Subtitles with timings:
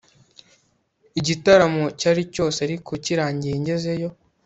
[1.19, 4.09] Igitaramo cyari cyose ariko kirangiye ngezeyo